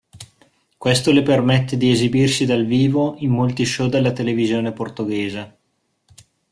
[0.79, 5.57] Questo le permette di esibirsi dal vivo in molti show della televisione portoghese.